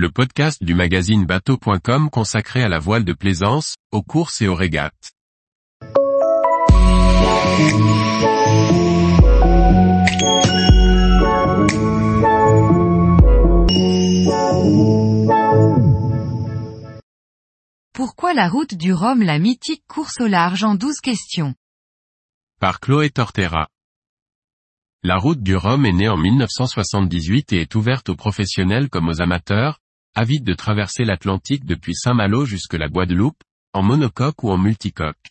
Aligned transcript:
le 0.00 0.10
podcast 0.10 0.64
du 0.64 0.72
magazine 0.72 1.26
bateau.com 1.26 2.08
consacré 2.08 2.62
à 2.62 2.70
la 2.70 2.78
voile 2.78 3.04
de 3.04 3.12
plaisance, 3.12 3.76
aux 3.92 4.02
courses 4.02 4.40
et 4.40 4.48
aux 4.48 4.54
régates. 4.54 5.12
Pourquoi 17.92 18.32
la 18.32 18.48
route 18.48 18.74
du 18.74 18.94
Rhum 18.94 19.22
la 19.22 19.38
mythique 19.38 19.84
course 19.86 20.18
au 20.20 20.28
large 20.28 20.64
en 20.64 20.76
12 20.76 21.00
questions? 21.02 21.54
Par 22.58 22.80
Chloé 22.80 23.10
Tortera. 23.10 23.68
La 25.02 25.18
route 25.18 25.42
du 25.42 25.56
Rhum 25.56 25.84
est 25.84 25.92
née 25.92 26.08
en 26.08 26.16
1978 26.16 27.52
et 27.52 27.60
est 27.60 27.74
ouverte 27.74 28.08
aux 28.08 28.16
professionnels 28.16 28.88
comme 28.88 29.08
aux 29.08 29.20
amateurs, 29.20 29.78
avides 30.14 30.44
de 30.44 30.54
traverser 30.54 31.04
l'Atlantique 31.04 31.64
depuis 31.64 31.94
Saint-Malo 31.94 32.44
jusque 32.44 32.74
la 32.74 32.88
Guadeloupe, 32.88 33.42
en 33.72 33.82
monocoque 33.82 34.42
ou 34.42 34.50
en 34.50 34.58
multicoque. 34.58 35.30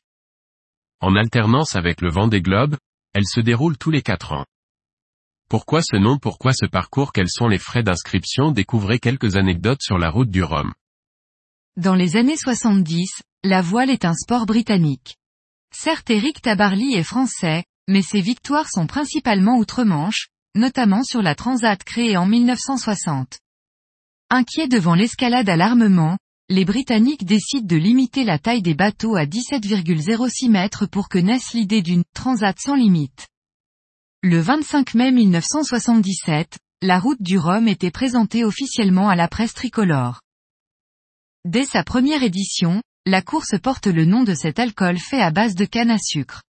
En 1.01 1.15
alternance 1.15 1.75
avec 1.75 2.01
le 2.01 2.09
vent 2.09 2.27
des 2.27 2.41
globes, 2.41 2.77
elle 3.13 3.25
se 3.25 3.39
déroule 3.39 3.77
tous 3.77 3.91
les 3.91 4.01
quatre 4.01 4.33
ans. 4.33 4.45
Pourquoi 5.49 5.81
ce 5.81 5.97
nom 5.97 6.17
Pourquoi 6.17 6.53
ce 6.53 6.65
parcours 6.65 7.11
Quels 7.11 7.29
sont 7.29 7.47
les 7.47 7.57
frais 7.57 7.83
d'inscription 7.83 8.51
Découvrez 8.51 8.99
quelques 8.99 9.35
anecdotes 9.35 9.81
sur 9.81 9.97
la 9.97 10.09
route 10.09 10.29
du 10.29 10.43
Rhum. 10.43 10.73
Dans 11.75 11.95
les 11.95 12.17
années 12.17 12.37
70, 12.37 13.21
la 13.43 13.61
voile 13.61 13.89
est 13.89 14.05
un 14.05 14.13
sport 14.13 14.45
britannique. 14.45 15.17
Certes 15.73 16.09
Eric 16.09 16.41
Tabarly 16.41 16.93
est 16.93 17.03
français, 17.03 17.63
mais 17.87 18.01
ses 18.01 18.21
victoires 18.21 18.69
sont 18.69 18.85
principalement 18.85 19.57
outre-Manche, 19.57 20.27
notamment 20.55 21.03
sur 21.03 21.21
la 21.21 21.35
Transat 21.35 21.83
créée 21.83 22.17
en 22.17 22.25
1960. 22.25 23.39
Inquiets 24.31 24.67
devant 24.67 24.93
l'escalade 24.93 25.49
à 25.49 25.55
l'armement, 25.55 26.15
les 26.49 26.63
Britanniques 26.63 27.25
décident 27.25 27.65
de 27.65 27.75
limiter 27.75 28.23
la 28.23 28.37
taille 28.37 28.61
des 28.61 28.75
bateaux 28.75 29.15
à 29.15 29.25
17,06 29.25 30.51
mètres 30.51 30.85
pour 30.85 31.09
que 31.09 31.17
naisse 31.17 31.53
l'idée 31.53 31.81
d'une 31.81 32.03
Transat 32.13 32.55
sans 32.59 32.75
limite. 32.75 33.27
Le 34.21 34.39
25 34.39 34.93
mai 34.93 35.11
1977, 35.11 36.59
la 36.83 36.99
route 36.99 37.21
du 37.21 37.39
Rhum 37.39 37.67
était 37.67 37.89
présentée 37.89 38.43
officiellement 38.43 39.09
à 39.09 39.15
la 39.15 39.27
presse 39.27 39.55
tricolore. 39.55 40.21
Dès 41.43 41.65
sa 41.65 41.83
première 41.83 42.21
édition, 42.21 42.83
la 43.07 43.23
course 43.23 43.55
porte 43.59 43.87
le 43.87 44.05
nom 44.05 44.23
de 44.23 44.35
cet 44.35 44.59
alcool 44.59 44.99
fait 44.99 45.21
à 45.21 45.31
base 45.31 45.55
de 45.55 45.65
canne 45.65 45.89
à 45.89 45.97
sucre. 45.97 46.43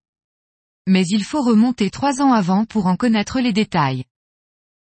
Mais 0.86 1.06
il 1.08 1.24
faut 1.24 1.42
remonter 1.42 1.92
trois 1.92 2.22
ans 2.22 2.34
avant 2.34 2.66
pour 2.66 2.88
en 2.88 2.98
connaître 2.98 3.40
les 3.40 3.54
détails. 3.54 4.04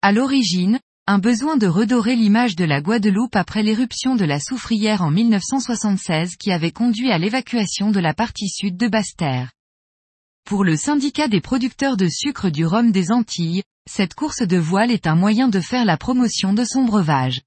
À 0.03 0.11
l'origine, 0.11 0.79
un 1.07 1.19
besoin 1.19 1.55
de 1.55 1.67
redorer 1.67 2.15
l'image 2.15 2.55
de 2.55 2.65
la 2.65 2.81
Guadeloupe 2.81 3.35
après 3.35 3.61
l'éruption 3.61 4.15
de 4.15 4.25
la 4.25 4.39
soufrière 4.39 5.03
en 5.03 5.11
1976 5.11 6.35
qui 6.35 6.51
avait 6.51 6.71
conduit 6.71 7.11
à 7.11 7.19
l'évacuation 7.19 7.91
de 7.91 7.99
la 7.99 8.15
partie 8.15 8.49
sud 8.49 8.75
de 8.75 8.87
Basse-Terre. 8.87 9.51
Pour 10.45 10.63
le 10.63 10.75
syndicat 10.75 11.27
des 11.27 11.41
producteurs 11.41 11.95
de 11.95 12.07
sucre 12.09 12.49
du 12.49 12.65
Rhum 12.65 12.91
des 12.91 13.11
Antilles, 13.11 13.61
cette 13.87 14.15
course 14.15 14.41
de 14.41 14.57
voile 14.57 14.89
est 14.89 15.05
un 15.05 15.15
moyen 15.15 15.47
de 15.47 15.59
faire 15.59 15.85
la 15.85 15.97
promotion 15.97 16.53
de 16.53 16.63
son 16.63 16.85
breuvage. 16.85 17.41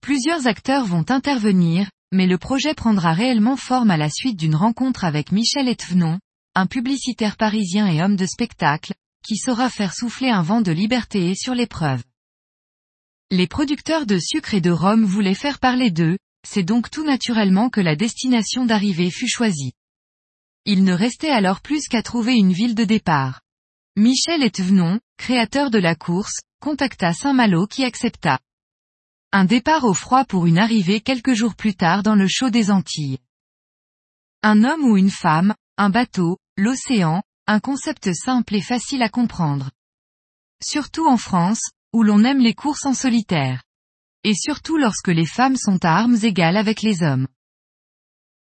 Plusieurs 0.00 0.46
acteurs 0.46 0.84
vont 0.84 1.04
intervenir, 1.08 1.90
mais 2.12 2.28
le 2.28 2.38
projet 2.38 2.74
prendra 2.74 3.12
réellement 3.12 3.56
forme 3.56 3.90
à 3.90 3.96
la 3.96 4.08
suite 4.08 4.38
d'une 4.38 4.54
rencontre 4.54 5.04
avec 5.04 5.32
Michel 5.32 5.68
Etvenon, 5.68 6.20
un 6.54 6.66
publicitaire 6.66 7.36
parisien 7.36 7.88
et 7.88 8.04
homme 8.04 8.16
de 8.16 8.26
spectacle, 8.26 8.94
qui 9.26 9.36
saura 9.36 9.68
faire 9.68 9.94
souffler 9.94 10.30
un 10.30 10.42
vent 10.42 10.60
de 10.60 10.70
liberté 10.70 11.34
sur 11.34 11.56
l'épreuve. 11.56 12.04
Les 13.30 13.46
producteurs 13.46 14.06
de 14.06 14.18
sucre 14.18 14.54
et 14.54 14.62
de 14.62 14.70
rhum 14.70 15.04
voulaient 15.04 15.34
faire 15.34 15.58
parler 15.58 15.90
d'eux, 15.90 16.16
c'est 16.46 16.62
donc 16.62 16.90
tout 16.90 17.04
naturellement 17.04 17.68
que 17.68 17.80
la 17.82 17.94
destination 17.94 18.64
d'arrivée 18.64 19.10
fut 19.10 19.28
choisie. 19.28 19.72
Il 20.64 20.82
ne 20.82 20.94
restait 20.94 21.28
alors 21.28 21.60
plus 21.60 21.88
qu'à 21.88 22.02
trouver 22.02 22.36
une 22.36 22.52
ville 22.52 22.74
de 22.74 22.84
départ. 22.84 23.42
Michel 23.96 24.42
Etvenon, 24.42 24.98
créateur 25.18 25.70
de 25.70 25.78
la 25.78 25.94
course, 25.94 26.40
contacta 26.60 27.12
Saint-Malo 27.12 27.66
qui 27.66 27.84
accepta. 27.84 28.38
Un 29.30 29.44
départ 29.44 29.84
au 29.84 29.92
froid 29.92 30.24
pour 30.24 30.46
une 30.46 30.58
arrivée 30.58 31.02
quelques 31.02 31.34
jours 31.34 31.54
plus 31.54 31.74
tard 31.74 32.02
dans 32.02 32.14
le 32.14 32.28
chaud 32.28 32.48
des 32.48 32.70
Antilles. 32.70 33.18
Un 34.42 34.64
homme 34.64 34.84
ou 34.84 34.96
une 34.96 35.10
femme, 35.10 35.54
un 35.76 35.90
bateau, 35.90 36.38
l'océan, 36.56 37.22
un 37.46 37.60
concept 37.60 38.10
simple 38.14 38.54
et 38.54 38.62
facile 38.62 39.02
à 39.02 39.10
comprendre. 39.10 39.70
Surtout 40.62 41.06
en 41.06 41.18
France, 41.18 41.60
où 41.92 42.02
l'on 42.02 42.24
aime 42.24 42.40
les 42.40 42.54
courses 42.54 42.86
en 42.86 42.94
solitaire. 42.94 43.62
Et 44.24 44.34
surtout 44.34 44.76
lorsque 44.76 45.08
les 45.08 45.26
femmes 45.26 45.56
sont 45.56 45.84
à 45.84 45.90
armes 45.90 46.18
égales 46.22 46.56
avec 46.56 46.82
les 46.82 47.02
hommes. 47.02 47.28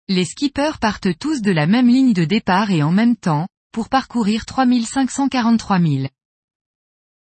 Les 0.08 0.26
skippers 0.26 0.80
partent 0.80 1.18
tous 1.18 1.42
de 1.42 1.52
la 1.52 1.66
même 1.66 1.88
ligne 1.88 2.14
de 2.14 2.26
départ 2.26 2.72
et 2.72 2.84
en 2.84 2.92
même 2.92 3.16
temps, 3.16 3.48
pour 3.72 3.90
parcourir 3.90 4.46
3543 4.46 5.80
000. 5.80 6.08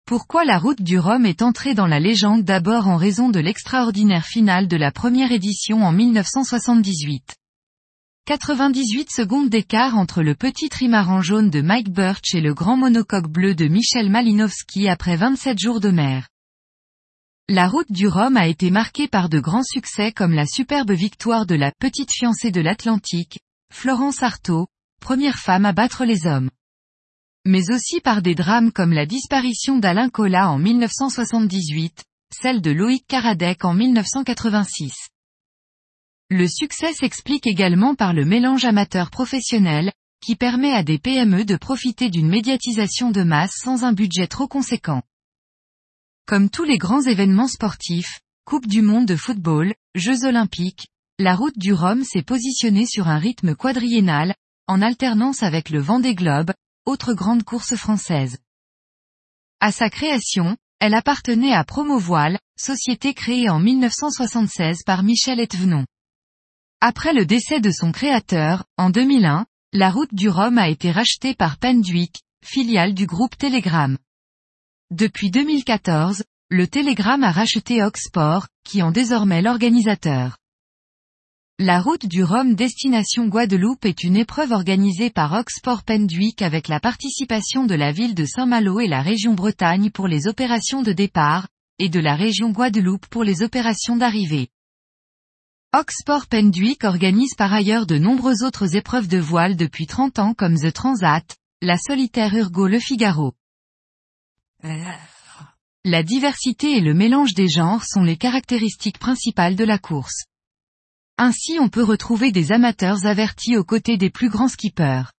Pourquoi 0.07 0.45
la 0.45 0.59
route 0.59 0.83
du 0.83 0.99
Rhum 0.99 1.25
est 1.25 1.43
entrée 1.43 1.75
dans 1.75 1.87
la 1.87 2.01
légende 2.01 2.43
d'abord 2.43 2.89
en 2.89 2.97
raison 2.97 3.29
de 3.29 3.39
l'extraordinaire 3.39 4.27
finale 4.27 4.67
de 4.67 4.77
la 4.77 4.91
première 4.91 5.31
édition 5.31 5.85
en 5.85 5.93
1978. 5.93 7.40
98 8.27 9.11
secondes 9.11 9.49
d'écart 9.49 9.97
entre 9.97 10.23
le 10.23 10.35
petit 10.35 10.69
trimaran 10.69 11.21
jaune 11.21 11.51
de 11.51 11.61
Mike 11.61 11.91
Birch 11.91 12.35
et 12.35 12.41
le 12.41 12.55
grand 12.55 12.77
monocoque 12.77 13.29
bleu 13.29 13.55
de 13.55 13.67
Michel 13.67 14.11
Malinowski 14.11 14.89
après 14.89 15.17
27 15.17 15.59
jours 15.59 15.81
de 15.81 15.91
mer. 15.91 16.29
La 17.49 17.69
route 17.69 17.91
du 17.91 18.07
Rhum 18.07 18.37
a 18.37 18.47
été 18.47 18.71
marquée 18.71 19.09
par 19.09 19.29
de 19.29 19.41
grands 19.41 19.65
succès 19.65 20.13
comme 20.13 20.33
la 20.33 20.47
superbe 20.47 20.93
victoire 20.93 21.47
de 21.47 21.57
la 21.57 21.73
petite 21.73 22.13
fiancée 22.13 22.51
de 22.51 22.61
l'Atlantique, 22.61 23.41
Florence 23.73 24.23
Artaud, 24.23 24.69
première 25.01 25.39
femme 25.39 25.67
à 25.67 25.73
battre 25.73 26.05
les 26.05 26.27
hommes 26.27 26.51
mais 27.47 27.71
aussi 27.71 28.01
par 28.01 28.23
des 28.23 28.35
drames 28.35 28.71
comme 28.71 28.93
la 28.93 29.07
disparition 29.07 29.79
d'Alain 29.79 30.11
Colas 30.11 30.51
en 30.51 30.59
1978, 30.59 32.05
celle 32.33 32.61
de 32.61 32.71
Loïc 32.71 33.07
Karadec 33.07 33.65
en 33.65 33.75
1986. 33.75 34.93
Le 36.31 36.47
succès 36.47 36.93
s'explique 36.93 37.49
également 37.49 37.97
par 37.97 38.13
le 38.13 38.25
mélange 38.25 38.65
amateur-professionnel, 38.65 39.93
qui 40.23 40.37
permet 40.37 40.73
à 40.73 40.85
des 40.85 40.99
PME 40.99 41.45
de 41.45 41.57
profiter 41.57 42.09
d'une 42.09 42.29
médiatisation 42.29 43.11
de 43.11 43.25
masse 43.25 43.55
sans 43.57 43.83
un 43.83 43.93
budget 43.93 44.29
trop 44.29 44.47
conséquent. 44.47 45.03
Comme 46.27 46.49
tous 46.49 46.63
les 46.63 46.79
grands 46.79 47.03
événements 47.03 47.49
sportifs, 47.49 48.21
Coupe 48.45 48.67
du 48.67 48.81
monde 48.81 49.07
de 49.07 49.17
football, 49.17 49.75
Jeux 49.97 50.25
olympiques, 50.25 50.87
la 51.19 51.35
route 51.35 51.59
du 51.59 51.73
Rhum 51.73 52.05
s'est 52.05 52.23
positionnée 52.23 52.87
sur 52.87 53.09
un 53.09 53.19
rythme 53.19 53.55
quadriennal, 53.55 54.35
en 54.69 54.83
alternance 54.83 55.43
avec 55.43 55.69
le 55.71 55.81
Vendée 55.81 56.15
Globe, 56.15 56.53
autre 56.87 57.13
grande 57.13 57.43
course 57.43 57.75
française. 57.75 58.39
À 59.61 59.73
sa 59.73 59.91
création, 59.91 60.57
elle 60.79 60.95
appartenait 60.95 61.53
à 61.53 61.65
Promovoile, 61.65 62.39
société 62.57 63.15
créée 63.15 63.51
en 63.51 63.59
1976 63.59 64.85
par 64.87 65.03
Michel 65.03 65.41
Etvenon. 65.41 65.85
Après 66.83 67.13
le 67.13 67.27
décès 67.27 67.61
de 67.61 67.71
son 67.71 67.93
créateur, 67.93 68.65
en 68.79 68.89
2001, 68.89 69.45
la 69.75 69.91
route 69.91 70.15
du 70.15 70.31
Rhum 70.31 70.57
a 70.57 70.71
été 70.71 70.91
rachetée 70.91 71.35
par 71.35 71.59
Penduic, 71.59 72.23
filiale 72.43 72.95
du 72.95 73.05
groupe 73.05 73.37
Telegram. 73.37 73.99
Depuis 74.91 75.31
2014, 75.31 76.25
le 76.49 76.67
Telegram 76.67 77.23
a 77.23 77.33
racheté 77.33 77.83
Oxport, 77.83 78.47
qui 78.65 78.81
en 78.81 78.93
désormais 78.93 79.43
l'organisateur. 79.43 80.39
La 81.59 81.83
route 81.83 82.07
du 82.07 82.25
Rhum 82.25 82.55
destination 82.55 83.29
Guadeloupe 83.29 83.85
est 83.85 84.03
une 84.03 84.17
épreuve 84.17 84.53
organisée 84.53 85.11
par 85.11 85.35
Oxport 85.35 85.83
Penduic 85.83 86.41
avec 86.41 86.67
la 86.67 86.81
participation 86.81 87.67
de 87.67 87.75
la 87.75 87.93
ville 87.93 88.15
de 88.15 88.25
Saint-Malo 88.25 88.81
et 88.81 88.89
la 88.89 89.03
région 89.03 89.35
Bretagne 89.35 89.91
pour 89.91 90.09
les 90.09 90.27
opérations 90.27 90.81
de 90.81 90.93
départ, 90.93 91.47
et 91.79 91.91
de 91.91 92.01
la 92.01 92.15
région 92.15 92.53
Guadeloupe 92.53 93.07
pour 93.09 93.23
les 93.23 93.43
opérations 93.43 93.99
d'arrivée. 93.99 94.49
Oxport 95.73 96.27
Penduic 96.27 96.83
organise 96.83 97.35
par 97.37 97.53
ailleurs 97.53 97.87
de 97.87 97.97
nombreuses 97.97 98.43
autres 98.43 98.75
épreuves 98.75 99.07
de 99.07 99.19
voile 99.19 99.55
depuis 99.55 99.87
30 99.87 100.19
ans 100.19 100.35
comme 100.35 100.59
The 100.59 100.73
Transat, 100.73 101.37
la 101.63 101.79
solitaire 101.79 102.35
Urgo 102.35 102.67
Le 102.67 102.81
Figaro. 102.81 103.35
La 105.85 106.03
diversité 106.03 106.77
et 106.77 106.81
le 106.81 106.93
mélange 106.93 107.35
des 107.35 107.49
genres 107.49 107.85
sont 107.85 108.03
les 108.03 108.17
caractéristiques 108.17 108.99
principales 108.99 109.55
de 109.55 109.63
la 109.63 109.79
course. 109.79 110.25
Ainsi 111.19 111.59
on 111.61 111.69
peut 111.69 111.85
retrouver 111.85 112.33
des 112.33 112.51
amateurs 112.51 113.07
avertis 113.07 113.57
aux 113.57 113.65
côtés 113.65 113.97
des 113.97 114.11
plus 114.11 114.29
grands 114.29 114.49
skippers. 114.49 115.13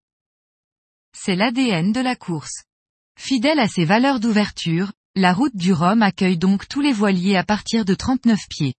C'est 1.18 1.38
l'ADN 1.38 1.94
de 1.94 2.02
la 2.02 2.18
course. 2.18 2.66
Fidèle 3.18 3.60
à 3.60 3.70
ses 3.70 3.86
valeurs 3.86 4.20
d'ouverture, 4.20 4.92
la 5.16 5.32
route 5.32 5.56
du 5.56 5.72
Rhum 5.72 6.02
accueille 6.02 6.38
donc 6.38 6.68
tous 6.68 6.82
les 6.82 6.92
voiliers 6.92 7.38
à 7.38 7.46
partir 7.46 7.86
de 7.86 7.96
39 7.96 8.38
pieds. 8.50 8.74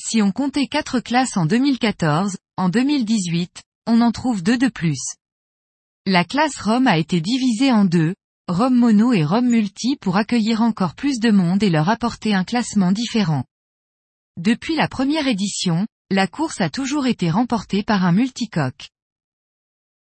Si 0.00 0.22
on 0.22 0.30
comptait 0.30 0.68
4 0.68 1.00
classes 1.00 1.36
en 1.36 1.44
2014, 1.44 2.38
en 2.56 2.68
2018, 2.68 3.62
on 3.86 4.00
en 4.00 4.12
trouve 4.12 4.44
deux 4.44 4.56
de 4.56 4.68
plus. 4.68 5.02
La 6.06 6.24
classe 6.24 6.56
Rhum 6.60 6.86
a 6.86 6.98
été 6.98 7.20
divisée 7.20 7.72
en 7.72 7.84
deux, 7.84 8.14
Rhum 8.46 8.74
mono 8.74 9.12
et 9.12 9.24
Rhum 9.24 9.48
multi 9.48 9.96
pour 9.96 10.16
accueillir 10.16 10.62
encore 10.62 10.94
plus 10.94 11.18
de 11.18 11.30
monde 11.32 11.64
et 11.64 11.68
leur 11.68 11.88
apporter 11.88 12.32
un 12.32 12.44
classement 12.44 12.92
différent. 12.92 13.44
Depuis 14.36 14.76
la 14.76 14.86
première 14.86 15.26
édition, 15.26 15.84
la 16.10 16.28
course 16.28 16.60
a 16.60 16.70
toujours 16.70 17.08
été 17.08 17.28
remportée 17.28 17.82
par 17.82 18.04
un 18.04 18.12
multicoque. 18.12 18.90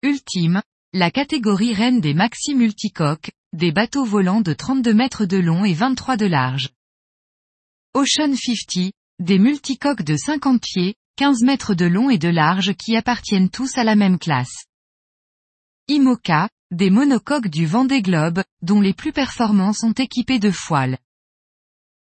Ultime, 0.02 0.62
la 0.92 1.10
catégorie 1.10 1.72
reine 1.72 2.02
des 2.02 2.12
maxi 2.12 2.54
multicoques, 2.54 3.32
des 3.54 3.72
bateaux 3.72 4.04
volants 4.04 4.42
de 4.42 4.52
32 4.52 4.92
mètres 4.92 5.24
de 5.24 5.38
long 5.38 5.64
et 5.64 5.72
23 5.72 6.18
de 6.18 6.26
large. 6.26 6.68
Ocean 7.94 8.34
50, 8.36 8.92
des 9.18 9.38
multicoques 9.38 10.02
de 10.02 10.16
50 10.16 10.62
pieds, 10.62 10.94
15 11.16 11.42
mètres 11.42 11.74
de 11.74 11.86
long 11.86 12.08
et 12.08 12.18
de 12.18 12.28
large 12.28 12.74
qui 12.74 12.96
appartiennent 12.96 13.50
tous 13.50 13.76
à 13.76 13.82
la 13.82 13.96
même 13.96 14.18
classe. 14.18 14.66
IMOCA, 15.88 16.48
des 16.70 16.90
monocoques 16.90 17.48
du 17.48 17.66
Vendée 17.66 18.02
Globe, 18.02 18.44
dont 18.62 18.80
les 18.80 18.94
plus 18.94 19.12
performants 19.12 19.72
sont 19.72 19.92
équipés 19.92 20.38
de 20.38 20.52
foiles. 20.52 20.98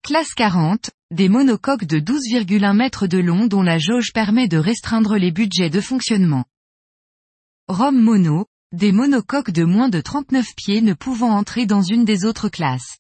Classe 0.04 0.34
40, 0.34 0.92
des 1.12 1.30
monocoques 1.30 1.86
de 1.86 2.00
12,1 2.00 2.76
mètres 2.76 3.08
de 3.08 3.20
long 3.20 3.48
dont 3.48 3.62
la 3.62 3.78
jauge 3.78 4.12
permet 4.14 4.48
de 4.48 4.58
restreindre 4.58 5.18
les 5.18 5.32
budgets 5.32 5.70
de 5.70 5.82
fonctionnement. 5.82 6.46
Rome 7.68 8.02
Mono, 8.02 8.46
des 8.74 8.92
monocoques 8.92 9.52
de 9.52 9.64
moins 9.64 9.90
de 9.90 10.02
39 10.02 10.46
pieds 10.56 10.82
ne 10.82 10.94
pouvant 10.94 11.32
entrer 11.32 11.66
dans 11.66 11.82
une 11.82 12.04
des 12.04 12.26
autres 12.26 12.50
classes. 12.50 12.98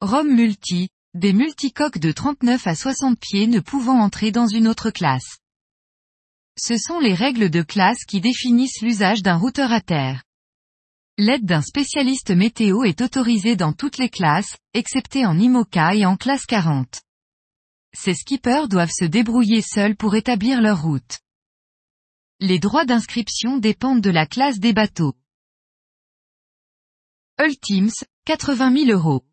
Rome 0.00 0.34
Multi, 0.34 0.88
des 1.14 1.34
multicoques 1.34 1.98
de 1.98 2.10
39 2.10 2.66
à 2.66 2.74
60 2.74 3.18
pieds 3.20 3.46
ne 3.46 3.60
pouvant 3.60 4.00
entrer 4.00 4.30
dans 4.30 4.46
une 4.46 4.66
autre 4.66 4.90
classe. 4.90 5.38
Ce 6.58 6.78
sont 6.78 7.00
les 7.00 7.12
règles 7.12 7.50
de 7.50 7.60
classe 7.60 8.04
qui 8.06 8.22
définissent 8.22 8.80
l'usage 8.80 9.22
d'un 9.22 9.36
routeur 9.36 9.72
à 9.72 9.82
terre. 9.82 10.22
L'aide 11.18 11.44
d'un 11.44 11.60
spécialiste 11.60 12.30
météo 12.30 12.84
est 12.84 13.02
autorisée 13.02 13.56
dans 13.56 13.74
toutes 13.74 13.98
les 13.98 14.08
classes, 14.08 14.56
excepté 14.72 15.26
en 15.26 15.38
IMOCA 15.38 15.94
et 15.94 16.06
en 16.06 16.16
classe 16.16 16.46
40. 16.46 17.02
Ces 17.94 18.14
skippers 18.14 18.68
doivent 18.68 18.90
se 18.90 19.04
débrouiller 19.04 19.60
seuls 19.60 19.96
pour 19.96 20.14
établir 20.14 20.62
leur 20.62 20.80
route. 20.80 21.20
Les 22.40 22.58
droits 22.58 22.86
d'inscription 22.86 23.58
dépendent 23.58 24.00
de 24.00 24.10
la 24.10 24.26
classe 24.26 24.58
des 24.58 24.72
bateaux. 24.72 25.14
Ultims, 27.38 27.92
80 28.24 28.86
000 28.86 28.98
euros. 28.98 29.26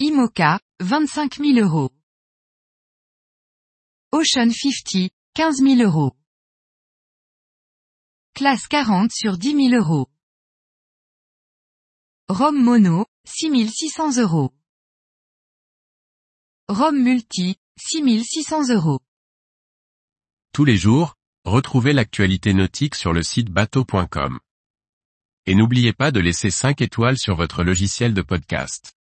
IMOCA, 0.00 0.60
25 0.78 1.38
000 1.38 1.58
euros. 1.58 1.90
Ocean 4.12 4.48
50, 4.48 5.10
15 5.34 5.56
000 5.60 5.82
euros. 5.82 6.16
Classe 8.32 8.68
40 8.68 9.10
sur 9.10 9.36
10 9.36 9.70
000 9.70 9.74
euros. 9.74 10.06
Rome 12.28 12.62
Mono, 12.62 13.06
6 13.24 13.68
600 13.68 14.18
euros. 14.18 14.54
Rome 16.68 17.02
Multi, 17.02 17.56
6 17.76 18.22
600 18.22 18.68
euros. 18.68 19.00
Tous 20.52 20.64
les 20.64 20.76
jours, 20.76 21.16
retrouvez 21.44 21.92
l'actualité 21.92 22.54
nautique 22.54 22.94
sur 22.94 23.12
le 23.12 23.24
site 23.24 23.50
bateau.com. 23.50 24.38
Et 25.46 25.56
n'oubliez 25.56 25.92
pas 25.92 26.12
de 26.12 26.20
laisser 26.20 26.52
5 26.52 26.82
étoiles 26.82 27.18
sur 27.18 27.34
votre 27.34 27.64
logiciel 27.64 28.14
de 28.14 28.22
podcast. 28.22 28.97